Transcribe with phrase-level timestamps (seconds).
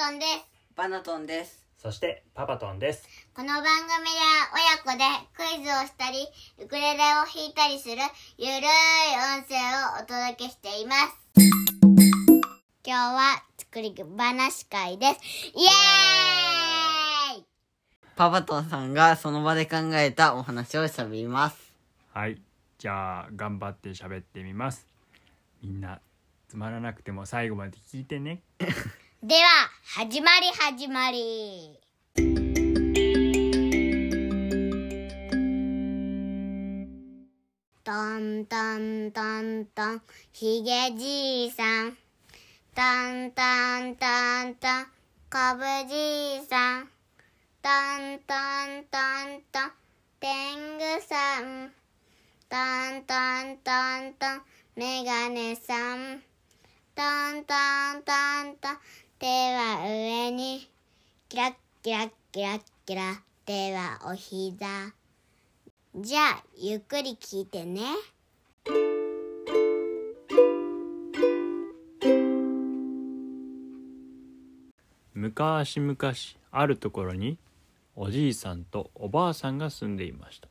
[0.00, 0.48] トンです。
[0.76, 1.62] バナトンです。
[1.76, 3.06] そしてパパトンです。
[3.34, 4.48] この番組では
[4.88, 5.04] 親子で
[5.36, 6.26] クイズをしたり、
[6.58, 7.96] ウクレレを弾いたりする
[8.38, 11.18] ゆるい音声をお届けしています。
[12.82, 15.20] 今日は作り話会です。
[15.54, 17.44] イエーイ
[18.16, 21.74] パパトンさんがその場で考えたお話を喋ります。
[22.14, 22.40] はい。
[22.78, 24.86] じゃあ頑張って喋ってみます。
[25.62, 26.00] みんな
[26.48, 28.40] つまらなくても最後まで聞いてね。
[29.22, 31.78] では、始まり始まり。
[37.82, 40.02] トントントントン、
[40.32, 41.96] ひげじいさん。
[42.72, 43.42] トント
[43.80, 44.06] ント
[44.44, 44.86] ントン、
[45.28, 46.88] こぶじいさん。
[47.60, 47.68] ト
[47.98, 49.72] ントントントン、
[50.20, 51.72] 天狗さん。
[52.48, 53.70] トントント
[54.08, 54.42] ントン、
[54.76, 56.22] メガネさん。
[56.94, 57.54] トント
[57.98, 58.12] ント
[58.50, 58.78] ントン、
[59.20, 60.66] 手は上に。
[61.28, 64.94] キラッキラッキラッキラ、手はお膝。
[65.94, 67.82] じゃあ、ゆっくり聞いてね。
[75.12, 75.96] 昔々
[76.50, 77.36] あるところに
[77.96, 80.48] おじいさんとおばあさんが住んでいました。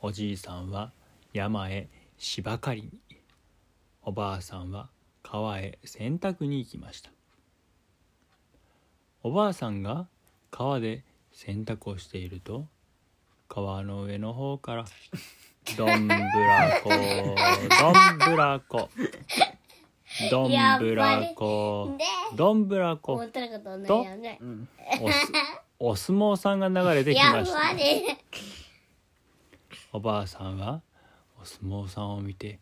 [0.00, 0.90] おじいさんは
[1.34, 2.90] 山へ芝刈りに、
[4.04, 4.88] おばあさんは
[5.22, 7.10] 川へ洗濯に行きました。
[9.22, 10.08] おばあさんが
[10.50, 12.66] 川で洗濯をしていると
[13.48, 14.84] 川の上の方から
[15.76, 16.90] どんぶらこ
[17.80, 18.88] どんぶらこ
[20.30, 22.04] どんぶらこで、
[22.36, 23.16] どんぶらこ
[23.86, 24.04] と。
[25.78, 27.58] お相撲さんが流れてきやました。
[29.92, 30.82] おばあさんは
[31.40, 32.60] お相撲さんを見て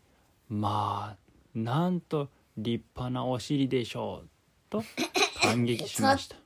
[0.48, 1.18] まあ
[1.54, 2.28] なんと
[2.58, 4.28] 立派なお尻でしょう。
[4.68, 4.82] と
[5.40, 6.36] 感激しました。
[6.36, 6.42] こ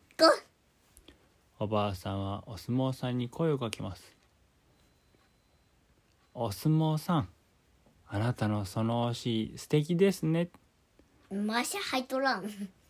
[1.58, 4.16] おばあさんはお相撲さんに声をかけます。
[6.34, 7.28] お相撲さん
[8.06, 10.50] あなたのそのお尻素敵ですね。
[11.31, 12.44] マシャ入っとらん。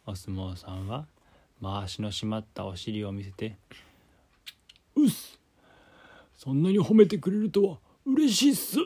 [0.05, 1.07] お相撲さんは
[1.63, 3.57] 回しの締まったお尻を見せて
[4.97, 5.39] 「うっす。
[6.37, 8.79] そんなに褒めてくれるとは嬉しいっす。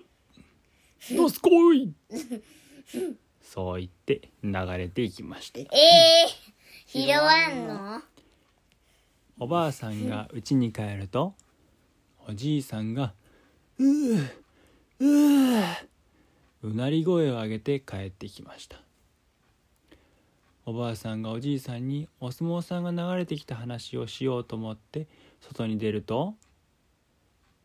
[1.16, 1.90] どすこい!」
[3.46, 5.60] そう言って流れていきました。
[5.60, 8.02] ええー、拾わんの？
[9.38, 11.34] おばあさんが家に帰ると
[12.28, 13.14] おじいさんが
[13.78, 14.28] 「うー
[14.98, 15.64] うー」
[16.64, 18.80] うなり声を上げて帰ってきました。
[20.64, 25.06] おばあさんがおじいさんにお相撲さんが流れてきた話をしようと思って
[25.40, 26.34] 外に出ると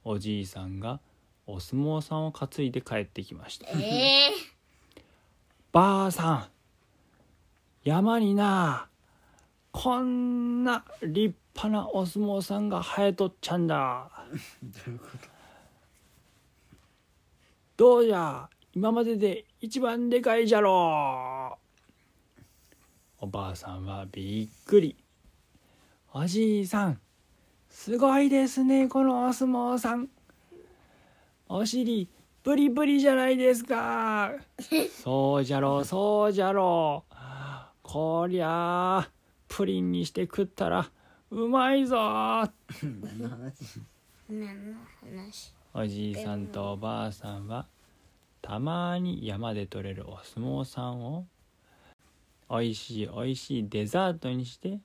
[0.04, 1.00] おじいさんが
[1.48, 3.68] お相撲さんを担いで帰ってきました。
[3.72, 4.51] ええ
[5.72, 6.48] ばあさん。
[7.84, 8.90] 山にな。
[9.72, 14.12] こんな立派なお相撲さんが生えとっちゃんだ。
[17.78, 18.50] どうじゃ。
[18.74, 21.58] 今までで一番でかいじゃろ
[23.20, 24.98] おばあさんはびっくり。
[26.14, 27.00] おじいさん
[27.70, 30.10] すごいですねこのお相撲さん。
[31.48, 32.10] お尻
[32.44, 34.32] ブリブリじゃないですか。
[35.04, 37.16] そうじゃろうそうじゃろう。
[37.84, 39.10] こりゃあ
[39.48, 40.90] プリンにして食ったら
[41.30, 41.98] うまいぞ。
[41.98, 42.50] 何
[43.20, 43.80] の話？
[45.74, 47.68] おじいさんとおばあさんは
[48.42, 51.26] たまに山で採れるお相撲さんを
[52.50, 54.80] おいしいおいしいデザートにして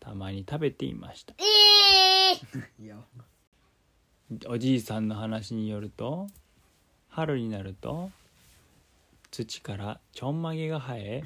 [0.00, 1.34] たまに食べていました。
[1.38, 2.40] え
[2.80, 2.96] えいや、
[4.48, 6.26] おじいさんの話によると
[7.18, 8.12] 春になると
[9.32, 11.22] 土からちょんまげが生え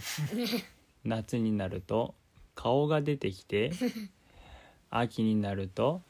[1.04, 2.14] 夏になると
[2.54, 3.72] 顔が出てきて
[4.88, 6.00] 秋になると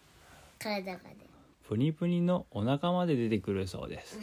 [0.61, 1.17] 体がで。
[1.65, 4.21] プニプニのお腹まで出てくるそうです。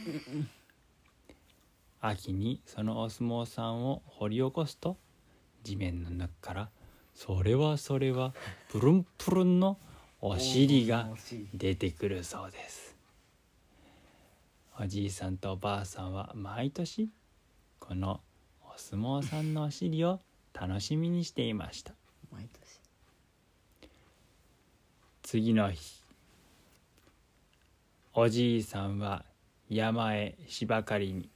[1.99, 4.95] 秋にそのお相撲さんを掘り起こすと
[5.63, 6.69] 地面の中から
[7.13, 8.33] それはそれは
[8.69, 9.77] プルンプルンの
[10.21, 11.09] お尻が
[11.53, 12.88] 出てくるそうです
[14.81, 17.09] おじいさんとおばあさんは毎年
[17.79, 18.21] この
[18.63, 20.21] お相撲さんのお尻を
[20.53, 21.93] 楽しみにしていました
[22.31, 23.89] 毎年。
[25.21, 26.01] 次の日
[28.13, 29.25] おじいさんは
[29.69, 31.29] 山へ芝刈りに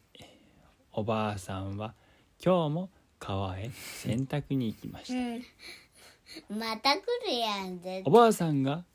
[0.93, 1.95] おばあさんは
[2.41, 6.59] 今日も川へ洗濯に行きましたうん。
[6.59, 8.85] また来るやん、絶おばあさんが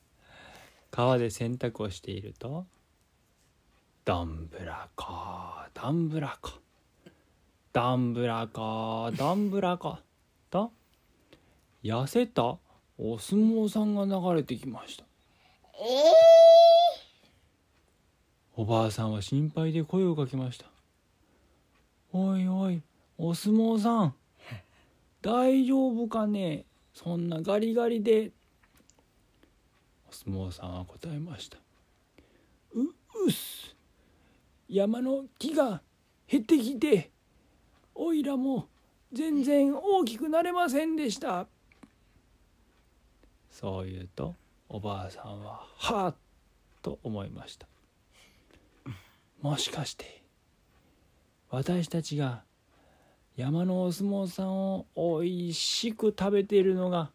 [0.91, 2.65] 川で洗濯をしていると
[4.09, 5.05] 「どんぶらこ
[5.75, 6.53] どんぶらこ
[7.75, 9.99] どんぶらこどんぶらこ」
[10.49, 10.73] と
[11.85, 12.57] 痩せた？
[12.97, 15.05] お相撲さんが流れてきました。
[15.75, 15.85] え
[18.57, 20.71] おばあさんは心配で声をかけました
[22.11, 22.81] 「おいおい
[23.19, 24.15] お相撲さん。
[25.21, 26.65] 大丈夫かね？
[26.95, 28.33] そんなガリガリで」
[30.09, 31.59] お相撲さんは答えました
[32.73, 33.68] 「ううっす
[34.69, 35.83] 山の木が
[36.27, 37.11] 減ってきて
[37.95, 38.69] おいらも
[39.13, 41.47] 全然大きくなれませんでした」
[43.51, 44.35] そう言うと
[44.69, 46.15] おばあさんは「はあ」
[46.83, 47.67] と思いました。
[49.41, 50.23] もしかして
[51.49, 52.45] 私たちが
[53.37, 57.13] 山のお相撲さんをおいしく食べているのが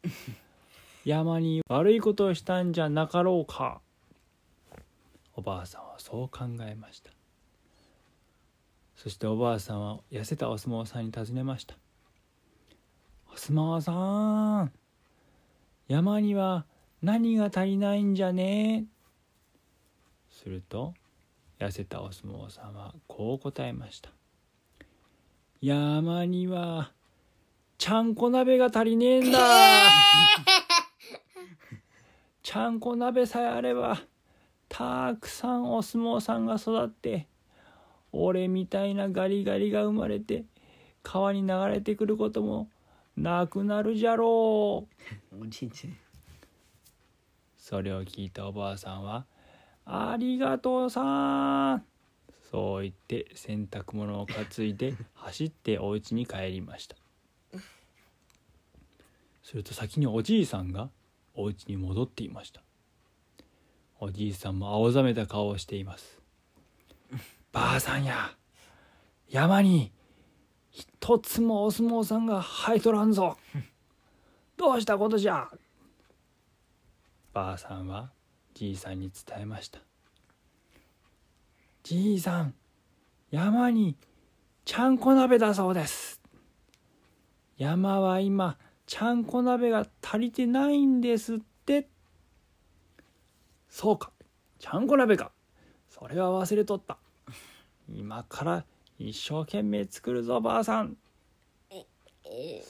[1.06, 3.82] 山に悪いことをしたんじゃなかろうか。
[5.36, 7.12] おばあさんはそう考えました。
[9.04, 11.76] そしておばあさんは痩せたお相撲さんに尋ねました
[13.34, 13.92] 「お相撲さ
[14.64, 14.72] ん
[15.90, 16.66] 山には
[17.02, 18.86] 何が足りないんじゃね?」
[20.32, 20.94] すると
[21.60, 24.10] 痩せたお相撲さんはこう答えました
[25.60, 26.94] 「山には
[27.78, 29.38] ちゃんこ鍋が足りねえんだ
[32.42, 33.98] ちゃんこ鍋さえあれば
[34.70, 37.28] たくさんお相撲さんが育って
[38.14, 40.46] 俺みたいなガリガリが生まれて
[41.02, 42.70] 川に流れてくることも
[43.18, 44.88] なくなるじゃろ
[45.32, 45.98] う」おじいちゃん。
[47.58, 49.26] それを聞いたおばあさんは
[49.86, 51.86] 「ありがとうさん」
[52.52, 56.96] そう言って洗濯物を担いで走ってお家に帰りました。
[59.42, 60.90] すると先におじいさんが
[61.34, 62.62] お家に戻っていました。
[64.00, 66.23] おじいさんも青ざめた顔をしています
[67.54, 68.32] ばあさんや
[69.30, 69.92] 山に
[70.72, 73.38] 一つもお相撲さんが生えとらんぞ。
[74.58, 75.48] どうしたことじゃ
[77.32, 78.12] ばあさんは
[78.56, 79.80] じいさんに伝えました。
[81.84, 82.56] じいさん
[83.30, 83.98] 山に
[84.66, 86.20] ちゃんこ鍋だそうです。
[87.58, 88.58] 山は今
[88.88, 91.88] ちゃんこ鍋が足りてないんですって。
[93.70, 94.12] そうか
[94.58, 95.32] ちゃんこ鍋か。
[95.90, 96.98] それは忘れとった
[97.90, 98.66] 今から
[99.00, 100.98] 一生懸命作るぞばあさん。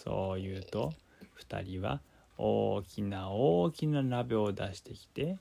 [0.04, 0.94] そう言うと
[1.36, 2.02] 二人は
[2.38, 5.38] 大きな大きな鍋を出してきて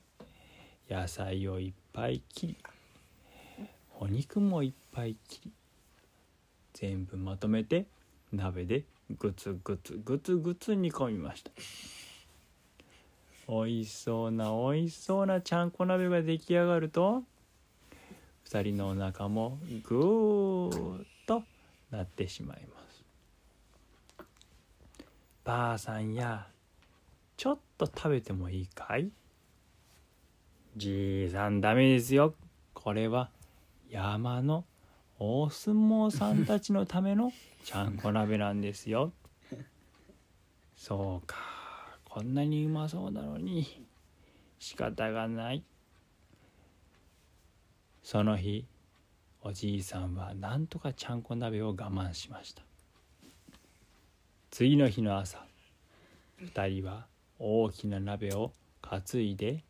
[0.89, 2.57] 野菜をいっぱい切り
[3.99, 5.51] お肉もいっぱい切り
[6.73, 7.85] 全部まとめて
[8.31, 8.83] 鍋で
[9.19, 11.51] グツグツグツグツ煮込みました。
[13.47, 17.23] おいしそうなおいしそうなちゃんこ鍋が出来上がると
[18.43, 21.43] 二人のお腹もぐーっと
[21.91, 23.03] なってしまいます。
[25.43, 26.47] ばあさんや
[27.35, 29.09] ちょっと食べてもいいかい？
[30.77, 32.33] じいさんダメですよ。
[32.73, 33.29] これは
[33.89, 34.65] 山の
[35.19, 37.31] お相撲さんたちのための
[37.63, 39.11] ちゃんこ鍋なんですよ。
[40.75, 41.37] そうか
[42.03, 43.85] こんなにうまそうなのに
[44.59, 45.63] 仕方がない
[48.13, 48.63] その日
[49.41, 52.61] おじいさんはなんとかちゃんこ鍋を我慢しました。
[54.51, 55.43] 次の日の朝
[56.37, 57.07] 二人は
[57.39, 58.51] 大きな鍋を
[58.83, 59.63] 担いで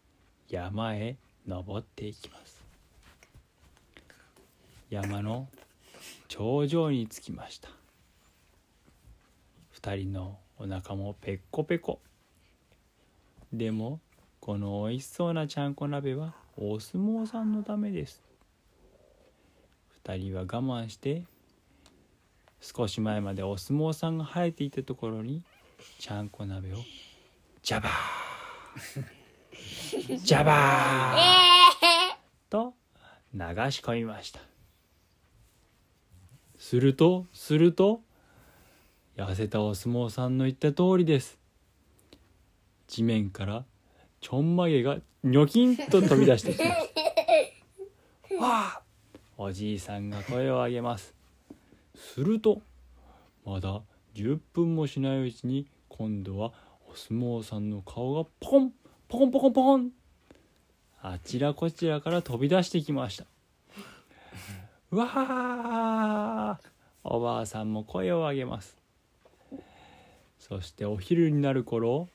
[0.49, 1.15] 山へ
[1.47, 2.61] 登っていきます。
[4.89, 5.47] 山の
[6.27, 7.69] 頂上に着きました。
[9.71, 12.01] 二人のお腹もペッコペコ。
[13.53, 14.01] でも
[14.41, 18.32] このおいしそうなちゃんこ鍋はお相撲さんのためです。
[20.05, 21.23] 二人は我慢して
[22.59, 25.43] 少し前までお相撲さんが生えていたところに
[25.97, 26.75] ちゃんこ鍋を
[27.61, 30.17] ジャバー。
[30.17, 31.17] ジャバー。
[32.49, 32.73] と
[33.33, 34.41] 流し込みました。
[36.57, 38.01] するとすると
[39.15, 41.39] 痩せたお相撲さんの言った通りです。
[42.87, 43.63] 地面から
[44.19, 46.63] ちょんまげがニョキンと飛び出してきま
[48.27, 48.82] す わあ
[49.45, 51.13] おじいさんが声を上げます。
[51.97, 52.61] すると
[53.45, 53.81] まだ
[54.15, 56.53] 10分もしないうちに今度は
[56.89, 58.71] お相撲さんの顔がポコン
[59.09, 59.89] ポコンポコンポコン。
[61.01, 63.25] あちらこちらから飛び出してきました。
[64.91, 66.59] うわあ
[67.03, 68.77] おばあさんも声を上げます。
[70.39, 72.07] そしてお昼になる頃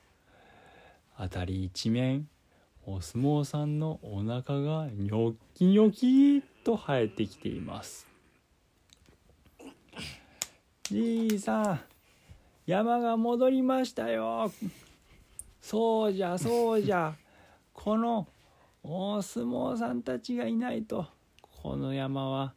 [1.15, 2.27] 辺り一面
[2.91, 8.07] お相撲さんのお腹がニョッキニョキと生えてきています。
[10.85, 11.81] じいさん
[12.65, 14.51] 山が戻りましたよ。
[15.61, 17.15] そうじゃそうじゃ。
[17.75, 18.27] この
[18.83, 21.05] お相撲さんたちがいないと
[21.43, 22.55] この山は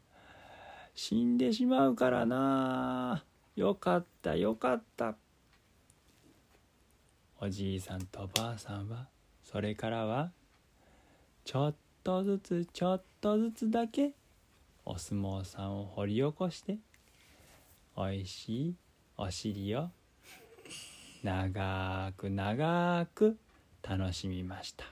[0.95, 3.25] 死んでしまうからな。
[3.57, 5.13] よかったよかった。
[7.41, 9.10] おじいさんとおばあさんは
[9.43, 10.31] それからは
[11.43, 14.13] ちょっとずつちょっとずつだけ
[14.85, 16.77] お相撲さんを掘り起こして
[17.95, 18.75] おいしい
[19.17, 19.89] お尻を
[21.23, 23.37] 長く長く
[23.83, 24.85] 楽しみました。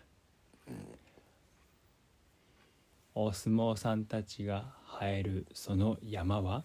[3.16, 4.66] お相撲さんたちが
[5.00, 6.64] 生えるその山は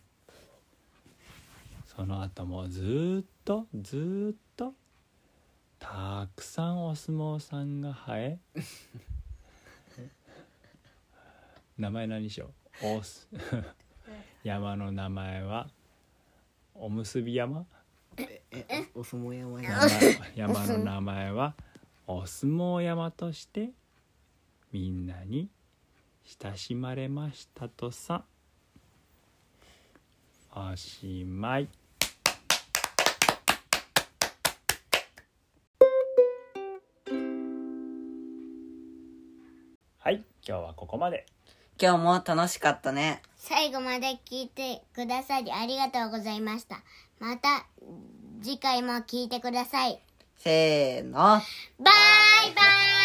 [1.84, 4.74] その後もずっとずっと
[5.86, 8.38] たくさんお相撲さんが生え。
[11.76, 12.86] 名前何しよう？
[12.86, 13.28] おす。
[14.42, 15.68] 山の名前は？
[16.74, 17.66] おむすび山？
[18.16, 18.42] え
[18.94, 19.78] おお相撲山や
[20.34, 21.54] 山山の名前は？
[22.06, 23.70] お相撲山として
[24.72, 25.50] みんなに
[26.42, 28.24] 親しまれましたとさ。
[30.56, 31.68] おしまい
[40.04, 41.24] はい今日はここまで
[41.80, 46.82] 今日も楽しかったね最後まで聞いてくださりありがとうございました。
[47.18, 47.64] また
[48.42, 50.02] 次回も聞いてください。
[50.36, 51.42] せーのバイ
[51.78, 51.90] バ
[53.00, 53.03] イ